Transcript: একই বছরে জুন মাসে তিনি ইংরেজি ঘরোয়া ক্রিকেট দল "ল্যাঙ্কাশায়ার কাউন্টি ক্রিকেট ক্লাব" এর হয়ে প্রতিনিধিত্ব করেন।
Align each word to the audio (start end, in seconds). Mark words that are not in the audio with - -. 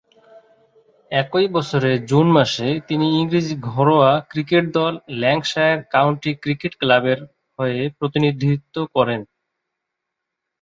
একই 1.11 1.47
বছরে 1.55 1.91
জুন 2.09 2.25
মাসে 2.31 2.67
তিনি 2.87 3.05
ইংরেজি 3.19 3.55
ঘরোয়া 3.69 4.11
ক্রিকেট 4.31 4.65
দল 4.77 4.93
"ল্যাঙ্কাশায়ার 5.21 5.79
কাউন্টি 5.93 6.31
ক্রিকেট 6.43 6.73
ক্লাব" 6.81 7.03
এর 7.07 7.19
হয়ে 7.59 7.81
প্রতিনিধিত্ব 7.97 8.75
করেন। 8.95 9.21